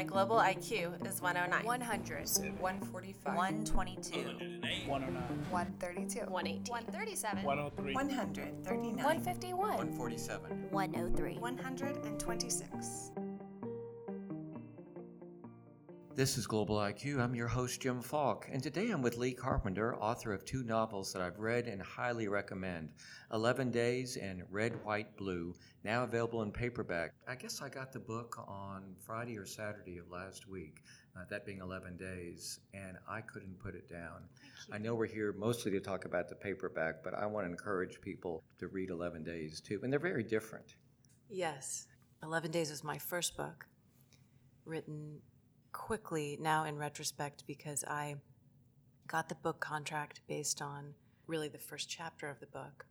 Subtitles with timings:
[0.00, 1.62] My global IQ is 109.
[1.62, 2.28] 100.
[2.58, 3.36] 145.
[3.36, 4.18] 122.
[4.88, 5.22] 109.
[5.50, 6.20] 132.
[6.30, 6.72] 118.
[6.72, 7.44] 137.
[7.44, 7.94] 103.
[7.94, 9.04] 139.
[9.04, 9.58] 151.
[9.76, 10.68] 147.
[10.70, 11.34] 103.
[11.38, 13.10] 126.
[16.16, 17.20] This is Global IQ.
[17.20, 21.12] I'm your host, Jim Falk, and today I'm with Lea Carpenter, author of two novels
[21.12, 22.90] that I've read and highly recommend
[23.32, 25.54] 11 Days and Red, White, Blue,
[25.84, 27.12] now available in paperback.
[27.28, 30.82] I guess I got the book on Friday or Saturday of last week,
[31.16, 34.24] uh, that being 11 Days, and I couldn't put it down.
[34.72, 38.00] I know we're here mostly to talk about the paperback, but I want to encourage
[38.00, 40.74] people to read 11 Days too, and they're very different.
[41.28, 41.86] Yes.
[42.24, 43.64] 11 Days was my first book,
[44.66, 45.20] written
[45.72, 48.16] quickly now in retrospect because I
[49.06, 50.94] got the book contract based on
[51.26, 52.86] really the first chapter of the book,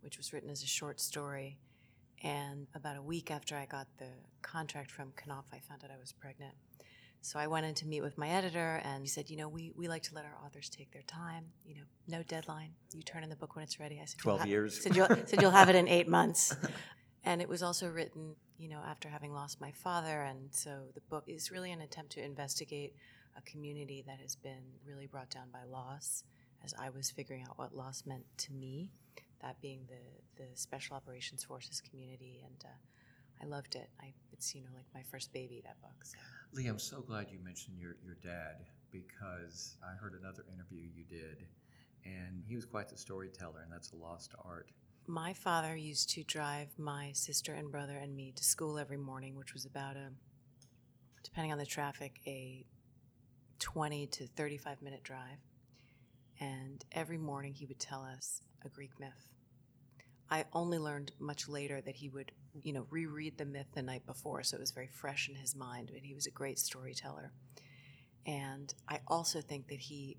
[0.00, 1.58] which was written as a short story.
[2.22, 4.08] And about a week after I got the
[4.42, 6.54] contract from Knopf, I found out I was pregnant.
[7.20, 9.72] So I went in to meet with my editor, and he said, "You know, we,
[9.76, 11.44] we like to let our authors take their time.
[11.64, 12.72] You know, no deadline.
[12.92, 14.82] You turn in the book when it's ready." I said, "You'll 12 ha- years.
[14.82, 16.54] Said you'll, said you'll have it in eight months.
[17.24, 20.22] And it was also written, you know, after having lost my father.
[20.22, 22.94] And so the book is really an attempt to investigate
[23.36, 26.24] a community that has been really brought down by loss
[26.64, 28.90] as I was figuring out what loss meant to me,
[29.40, 32.42] that being the, the Special Operations Forces community.
[32.44, 33.88] And uh, I loved it.
[34.00, 36.04] I, it's, you know, like my first baby, that book.
[36.04, 36.18] So.
[36.52, 41.04] Lea, I'm so glad you mentioned your, your dad because I heard another interview you
[41.04, 41.46] did,
[42.04, 44.70] and he was quite the storyteller, and that's a lost art.
[45.12, 49.36] My father used to drive my sister and brother and me to school every morning,
[49.36, 50.08] which was about a,
[51.22, 52.64] depending on the traffic, a
[53.58, 55.36] 20 to 35 minute drive.
[56.40, 59.28] And every morning he would tell us a Greek myth.
[60.30, 64.06] I only learned much later that he would, you know, reread the myth the night
[64.06, 67.32] before, so it was very fresh in his mind, but he was a great storyteller.
[68.24, 70.16] And I also think that he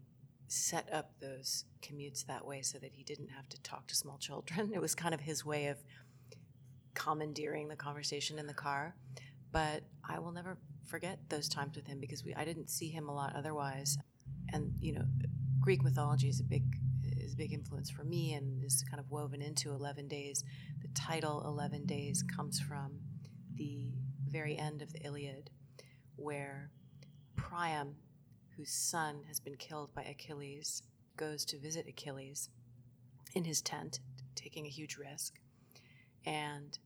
[0.47, 4.17] set up those commutes that way so that he didn't have to talk to small
[4.17, 4.71] children.
[4.76, 5.77] It was kind of his way of
[6.93, 8.95] commandeering the conversation in the car.
[9.52, 13.08] But I will never forget those times with him because we, I didn't see him
[13.08, 13.98] a lot otherwise.
[14.52, 15.05] And you know,
[15.59, 16.64] Greek mythology is a big
[17.04, 20.43] is a big influence for me and is kind of woven into Eleven Days.
[20.81, 22.99] The title Eleven Days comes from
[23.55, 23.92] the
[24.27, 25.52] very end of the Iliad,
[26.15, 26.71] where
[27.36, 27.95] Priam,
[28.58, 30.83] whose son has been killed by Achilles,
[31.17, 32.49] goes to visit Achilles
[33.33, 33.99] in his tent,
[34.36, 35.39] taking a huge risk.
[36.25, 36.77] And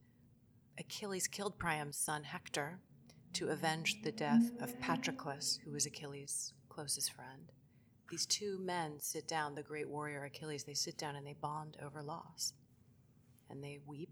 [0.79, 2.79] Achilles killed Priam's son Hector
[3.33, 7.51] to avenge the death of Patroclus, who was Achilles' closest friend.
[8.09, 11.77] These two men sit down, the great warrior Achilles, they sit down and they bond
[11.83, 12.53] over loss.
[13.49, 14.09] And they weep.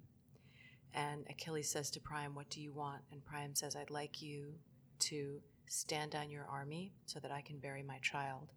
[0.93, 3.01] And Achilles says to Priam, What do you want?
[3.11, 4.53] And Priam says, I'd like you
[4.99, 8.51] to stand down your army so that I can bury my child.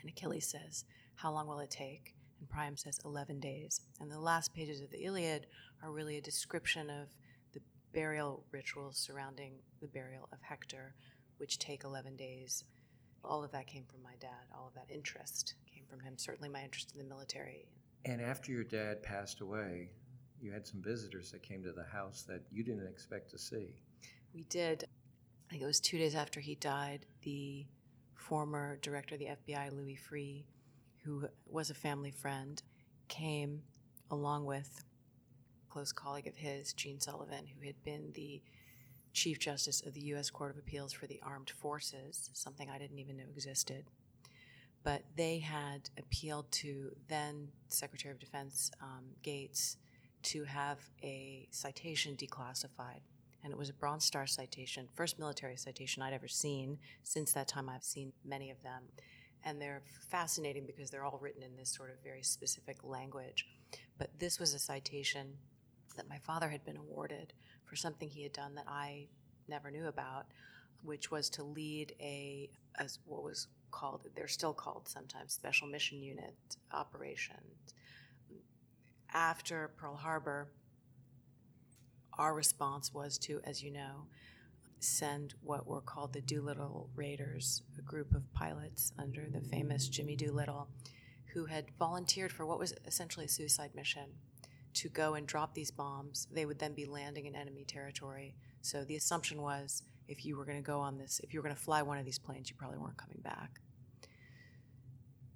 [0.00, 0.84] And Achilles says,
[1.16, 2.14] How long will it take?
[2.38, 3.82] And Priam says, 11 days.
[4.00, 5.46] And the last pages of the Iliad
[5.82, 7.08] are really a description of
[7.52, 7.60] the
[7.92, 10.94] burial rituals surrounding the burial of Hector,
[11.38, 12.64] which take 11 days.
[13.22, 14.48] All of that came from my dad.
[14.54, 16.14] All of that interest came from him.
[16.16, 17.66] Certainly, my interest in the military.
[18.06, 19.90] And after your dad passed away,
[20.40, 23.74] you had some visitors that came to the house that you didn't expect to see.
[24.34, 24.84] We did.
[25.50, 27.06] I think it was two days after he died.
[27.22, 27.66] The
[28.14, 30.44] former director of the FBI, Louis Freeh,
[31.02, 32.62] who was a family friend,
[33.08, 33.62] came
[34.12, 34.84] along with
[35.66, 38.40] a close colleague of his, Gene Sullivan, who had been the
[39.12, 40.30] Chief Justice of the U.S.
[40.30, 43.86] Court of Appeals for the Armed Forces, something I didn't even know existed.
[44.84, 49.78] But they had appealed to then Secretary of Defense um, Gates
[50.22, 53.00] to have a citation declassified.
[53.42, 56.78] And it was a Bronze Star citation, first military citation I'd ever seen.
[57.02, 58.82] Since that time, I've seen many of them.
[59.44, 63.46] And they're fascinating because they're all written in this sort of very specific language.
[63.98, 65.38] But this was a citation
[65.96, 67.32] that my father had been awarded
[67.64, 69.06] for something he had done that I
[69.48, 70.26] never knew about,
[70.82, 76.02] which was to lead a, as what was called, they're still called sometimes, Special Mission
[76.02, 76.34] Unit
[76.72, 77.74] operations.
[79.12, 80.48] After Pearl Harbor,
[82.20, 84.04] our response was to, as you know,
[84.78, 90.16] send what were called the Doolittle Raiders, a group of pilots under the famous Jimmy
[90.16, 90.68] Doolittle,
[91.32, 94.04] who had volunteered for what was essentially a suicide mission
[94.74, 96.28] to go and drop these bombs.
[96.30, 98.34] They would then be landing in enemy territory.
[98.60, 101.44] So the assumption was if you were going to go on this, if you were
[101.44, 103.60] going to fly one of these planes, you probably weren't coming back.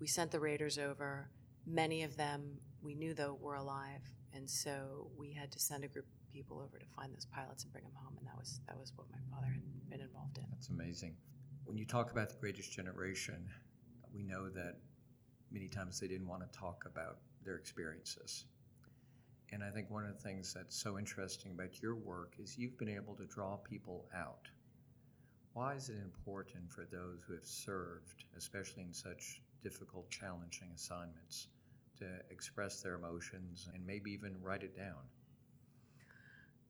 [0.00, 1.30] We sent the Raiders over.
[1.66, 4.02] Many of them we knew, though, were alive.
[4.34, 7.72] And so we had to send a group people over to find those pilots and
[7.72, 8.16] bring them home.
[8.18, 10.44] And that was, that was what my father had been involved in.
[10.50, 11.14] That's amazing.
[11.64, 13.48] When you talk about the greatest generation,
[14.12, 14.76] we know that
[15.50, 18.46] many times they didn't want to talk about their experiences.
[19.52, 22.76] And I think one of the things that's so interesting about your work is you've
[22.76, 24.48] been able to draw people out.
[25.52, 31.46] Why is it important for those who have served, especially in such difficult, challenging assignments,
[31.98, 35.06] to express their emotions and maybe even write it down?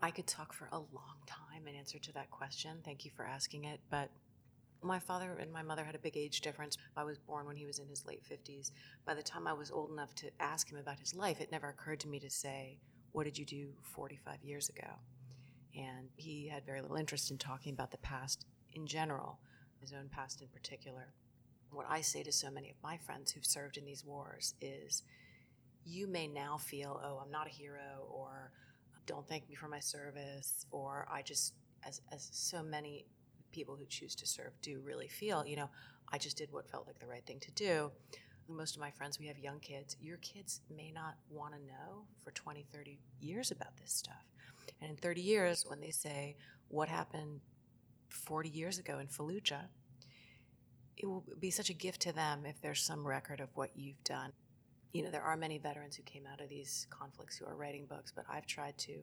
[0.05, 2.77] I could talk for a long time in answer to that question.
[2.85, 3.81] Thank you for asking it.
[3.89, 4.11] But
[4.83, 6.77] my father and my mother had a big age difference.
[6.95, 8.71] I was born when he was in his late 50s.
[9.07, 11.71] By the time I was old enough to ask him about his life, it never
[11.71, 12.77] occurred to me to say,
[13.13, 14.91] What did you do 45 years ago?
[15.75, 19.39] And he had very little interest in talking about the past in general,
[19.81, 21.15] his own past in particular.
[21.71, 25.03] What I say to so many of my friends who've served in these wars is,
[25.83, 28.53] You may now feel, Oh, I'm not a hero, or
[29.07, 31.55] don't thank me for my service, or I just,
[31.87, 33.07] as, as so many
[33.53, 35.71] people who choose to serve do really feel, you know,
[36.13, 37.91] I just did what felt like the right thing to do.
[38.49, 39.97] Most of my friends, we have young kids.
[40.01, 44.23] Your kids may not want to know for 20, 30 years about this stuff.
[44.81, 46.37] And in 30 years, when they say,
[46.69, 47.41] What happened
[48.11, 49.69] 40 years ago in Fallujah?
[50.97, 54.03] It will be such a gift to them if there's some record of what you've
[54.05, 54.33] done
[54.95, 57.85] you know, there are many veterans who came out of these conflicts who are writing
[57.85, 59.03] books, but I've tried to,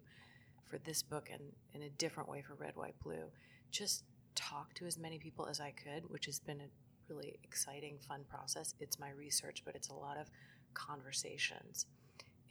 [0.65, 1.41] for this book and
[1.73, 3.25] in a different way for Red, White, Blue,
[3.71, 7.97] just talk to as many people as I could, which has been a really exciting,
[8.07, 8.73] fun process.
[8.79, 10.27] It's my research, but it's a lot of
[10.73, 11.87] conversations.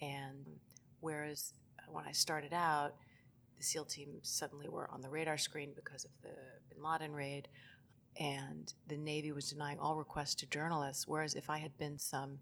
[0.03, 0.45] And
[1.01, 2.93] whereas uh, when I started out,
[3.57, 6.37] the SEAL team suddenly were on the radar screen because of the
[6.69, 7.49] bin Laden raid,
[8.19, 11.09] and the Navy was denying all requests to journalists.
[11.09, 12.39] Whereas if I had been some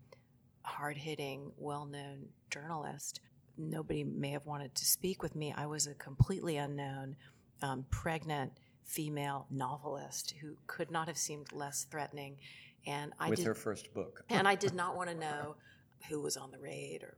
[0.63, 3.21] hard hitting, well known journalist.
[3.57, 5.53] Nobody may have wanted to speak with me.
[5.57, 7.17] I was a completely unknown,
[7.63, 8.53] um, pregnant
[8.85, 12.37] female novelist who could not have seemed less threatening.
[12.87, 14.25] And I With did, her first book.
[14.31, 15.57] and I did not want to know
[16.09, 17.17] who was on the raid or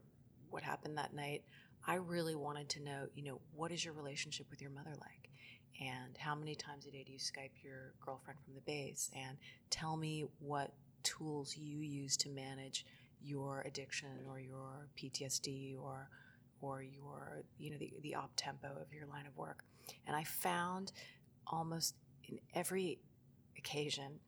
[0.51, 1.43] what happened that night.
[1.87, 5.31] I really wanted to know, you know, what is your relationship with your mother like?
[5.81, 9.11] And how many times a day do you Skype your girlfriend from the base?
[9.15, 9.39] And
[9.71, 10.73] tell me what
[11.03, 12.85] tools you use to manage
[13.23, 16.09] your addiction or your PTSD or
[16.61, 19.65] or your you know the, the op tempo of your line of work.
[20.07, 20.93] And I found
[21.47, 21.95] almost
[22.29, 22.99] in every
[23.59, 24.21] occasion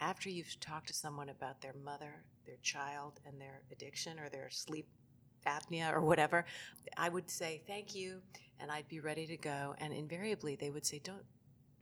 [0.00, 4.48] after you've talked to someone about their mother, their child, and their addiction or their
[4.50, 4.86] sleep
[5.46, 6.44] apnea or whatever,
[6.96, 8.20] I would say thank you,
[8.58, 9.74] and I'd be ready to go.
[9.78, 11.24] And invariably, they would say, "Don't,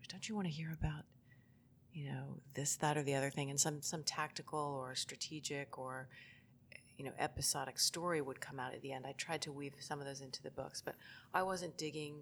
[0.09, 1.05] don't you want to hear about,
[1.93, 6.09] you know, this, that, or the other thing?" And some some tactical or strategic or
[6.99, 9.07] you know episodic story would come out at the end.
[9.07, 10.97] I tried to weave some of those into the books, but
[11.33, 12.17] I wasn't digging.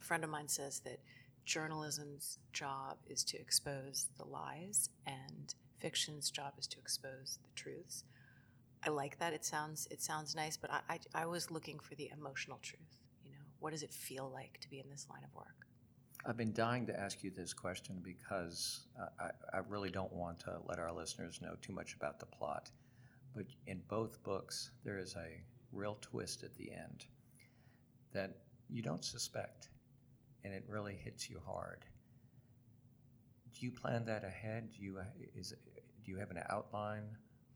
[0.00, 1.00] A friend of mine says that
[1.44, 8.04] journalism's job is to expose the lies and fiction's job is to expose the truths.
[8.84, 9.32] I like that.
[9.32, 13.00] It sounds it sounds nice, but I, I, I was looking for the emotional truth.
[13.24, 15.66] You know, what does it feel like to be in this line of work?
[16.26, 20.38] I've been dying to ask you this question because uh, I, I really don't want
[20.40, 22.70] to let our listeners know too much about the plot.
[23.34, 25.40] But in both books, there is a
[25.72, 27.04] real twist at the end
[28.12, 28.36] that
[28.68, 29.68] you don't suspect,
[30.44, 31.84] and it really hits you hard.
[33.52, 34.70] Do you plan that ahead?
[34.76, 34.98] Do you
[35.36, 35.54] is
[36.04, 37.04] do you have an outline,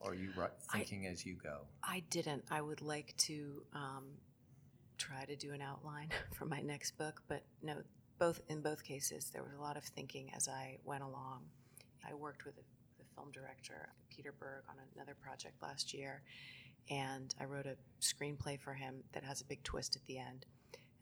[0.00, 1.62] or are you ri- I- thinking as you go?
[1.82, 2.44] I didn't.
[2.50, 4.04] I would like to um,
[4.98, 7.76] try to do an outline for my next book, but no.
[8.16, 11.42] Both in both cases, there was a lot of thinking as I went along.
[12.08, 12.54] I worked with
[13.14, 16.22] film director Peter Berg on another project last year,
[16.90, 20.46] and I wrote a screenplay for him that has a big twist at the end.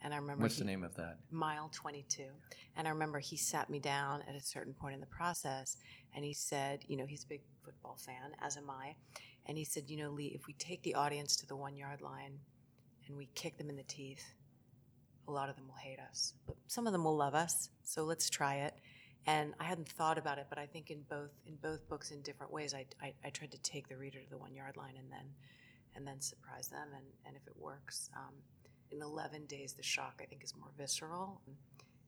[0.05, 1.19] And I remember What's he- the name of that?
[1.31, 2.25] mile 22.
[2.77, 5.77] And I remember he sat me down at a certain point in the process
[6.15, 8.97] and he said, you know, he's a big football fan, as am I.
[9.47, 12.01] And he said, you know, Lea, if we take the audience to the one yard
[12.01, 12.39] line
[13.07, 14.25] and we kick them in the teeth,
[15.29, 17.69] a lot of them will hate us, but some of them will love us.
[17.85, 18.75] So let's try it.
[19.27, 22.23] And I hadn't thought about it, but I think in both in both books in
[22.23, 24.95] different ways, I, I, I tried to take the reader to the one yard line
[24.99, 25.27] and then
[25.95, 26.89] and then surprise them.
[26.95, 28.35] And, and if it works, um,
[28.91, 31.41] in 11 days, the shock I think is more visceral,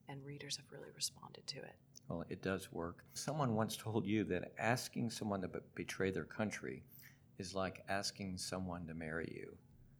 [0.07, 1.75] and readers have really responded to it.
[2.07, 3.03] Well, it does work.
[3.13, 6.83] Someone once told you that asking someone to b- betray their country
[7.39, 9.55] is like asking someone to marry you.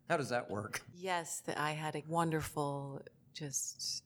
[0.10, 0.84] How does that work?
[0.94, 3.02] Yes, that I had a wonderful,
[3.34, 4.04] just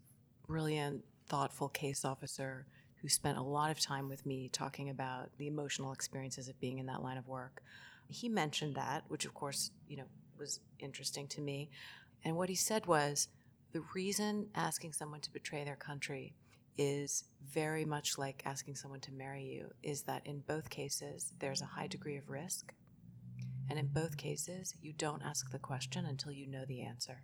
[0.47, 2.65] brilliant, thoughtful case officer
[3.01, 6.79] who spent a lot of time with me talking about the emotional experiences of being
[6.79, 7.61] in that line of work.
[8.07, 10.05] He mentioned that, which of course, you know,
[10.37, 11.69] was interesting to me.
[12.25, 13.27] And what he said was
[13.71, 16.33] the reason asking someone to betray their country
[16.77, 21.61] is very much like asking someone to marry you, is that in both cases, there's
[21.61, 22.73] a high degree of risk.
[23.69, 27.21] And in both cases, you don't ask the question until you know the answer,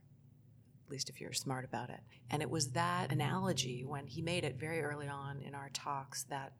[0.86, 2.00] at least if you're smart about it.
[2.30, 6.24] And it was that analogy when he made it very early on in our talks
[6.24, 6.54] that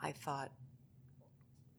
[0.00, 0.52] I thought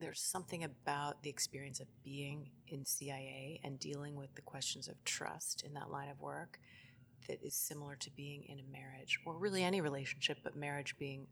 [0.00, 5.02] there's something about the experience of being in CIA and dealing with the questions of
[5.04, 6.58] trust in that line of work
[7.28, 11.26] that is similar to being in a marriage or really any relationship, but marriage being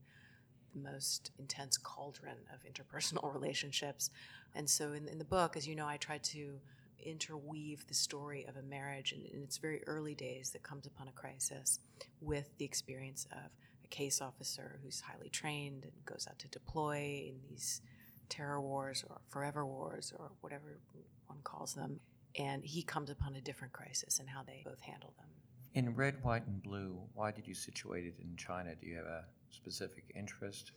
[0.75, 4.11] the most intense cauldron of interpersonal relationships.
[4.55, 6.59] And so in, in the book, as you know, I tried to
[7.02, 11.09] interweave the story of a marriage in, in its very early days that comes upon
[11.09, 11.80] a crisis
[12.21, 13.50] with the experience of
[13.85, 17.82] a case officer who's highly trained and goes out to deploy in these
[18.28, 20.78] terror wars or forever wars or whatever
[21.26, 22.00] one calls them.
[22.38, 25.28] And he comes upon a different crisis and how they both handle them.
[25.75, 28.75] In red, white, and blue, why did you situate it in China?
[28.75, 30.73] Do you have a specific interest?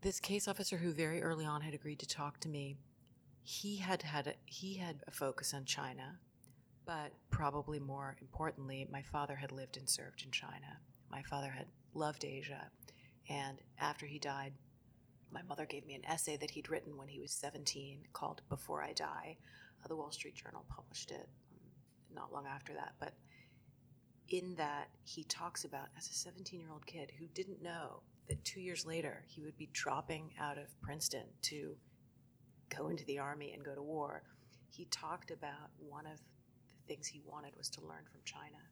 [0.00, 2.76] This case officer who very early on had agreed to talk to me,
[3.42, 6.18] he had had a, he had a focus on China,
[6.86, 10.78] but probably more importantly, my father had lived and served in China.
[11.10, 12.70] My father had loved Asia,
[13.28, 14.52] and after he died,
[15.32, 18.82] my mother gave me an essay that he'd written when he was 17 called Before
[18.82, 19.36] I Die.
[19.82, 22.92] Uh, the Wall Street Journal published it um, not long after that.
[23.00, 23.14] But
[24.28, 28.44] in that, he talks about as a 17 year old kid who didn't know that
[28.44, 31.76] two years later he would be dropping out of Princeton to
[32.76, 34.22] go into the army and go to war.
[34.70, 38.62] He talked about one of the things he wanted was to learn from China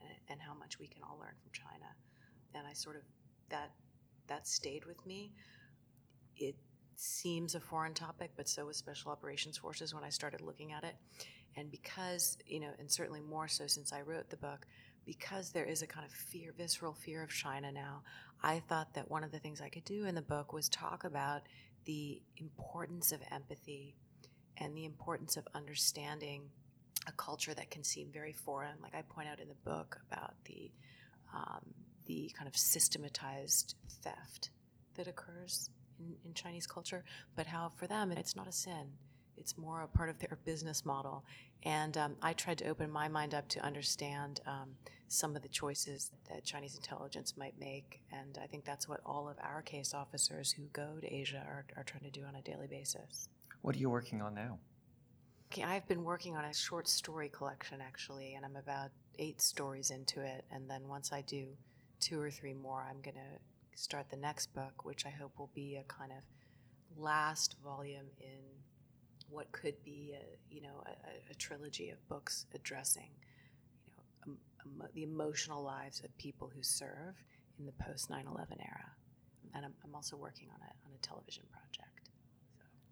[0.00, 1.90] and, and how much we can all learn from China.
[2.54, 3.02] And I sort of,
[3.50, 3.70] that,
[4.26, 5.32] that stayed with me
[6.38, 6.56] it
[6.96, 10.84] seems a foreign topic, but so was Special Operations Forces when I started looking at
[10.84, 10.96] it.
[11.56, 14.66] And because, you know, and certainly more so since I wrote the book,
[15.04, 18.02] because there is a kind of fear, visceral fear of China now,
[18.42, 21.04] I thought that one of the things I could do in the book was talk
[21.04, 21.42] about
[21.88, 23.96] the importance of empathy
[24.58, 26.42] and the importance of understanding
[27.06, 28.74] a culture that can seem very foreign.
[28.82, 30.70] Like I point out in the book about the
[31.34, 31.62] um,
[32.04, 34.50] the kind of systematized theft
[34.96, 37.04] that occurs in, in Chinese culture,
[37.34, 38.92] but how for them it's not a sin.
[39.38, 41.24] It's more a part of their business model.
[41.64, 44.70] And um, I tried to open my mind up to understand um,
[45.08, 48.00] some of the choices that Chinese intelligence might make.
[48.12, 51.64] And I think that's what all of our case officers who go to Asia are,
[51.76, 53.28] are trying to do on a daily basis.
[53.62, 54.58] What are you working on now?
[55.50, 59.90] Okay, I've been working on a short story collection actually, and I'm about eight stories
[59.90, 60.44] into it.
[60.52, 61.46] And then once I do
[62.00, 65.50] two or three more, I'm going to start the next book, which I hope will
[65.54, 66.18] be a kind of
[67.02, 68.40] last volume in
[69.30, 73.10] what could be a you know a, a trilogy of books addressing
[73.86, 77.14] you know um, the emotional lives of people who serve
[77.58, 78.16] in the post 9/11
[78.60, 78.92] era,
[79.54, 82.10] and I'm, I'm, also working on a on a television project.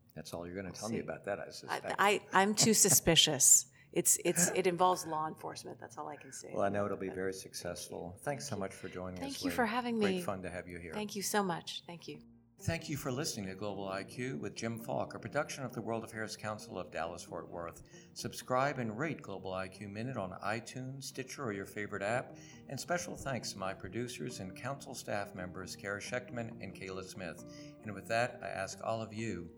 [0.06, 0.96] So, That's all you're going to we'll tell see.
[0.96, 1.94] me about that, I suspect.
[1.98, 3.66] I, I I'm too suspicious.
[3.92, 5.78] It's it's it involves law enforcement.
[5.80, 6.50] That's all I can say.
[6.52, 8.14] Well, I know it'll be very successful.
[8.22, 9.36] Thanks so much for joining Thank us.
[9.38, 10.06] Thank you for having me.
[10.06, 10.92] Great fun to have you here.
[10.92, 11.82] Thank you so much.
[11.86, 12.18] Thank you.
[12.62, 16.04] Thank you for listening to Global IQ with Jim Falk, a production of the World
[16.04, 17.82] Affairs Council of Dallas Fort Worth.
[18.14, 22.34] Subscribe and rate Global IQ Minute on iTunes, Stitcher, or your favorite app.
[22.68, 27.44] And special thanks to my producers and council staff members, Kara Schechtman and Kayla Smith.
[27.84, 29.48] And with that, I ask all of you,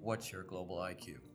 [0.00, 1.27] what's your Global IQ?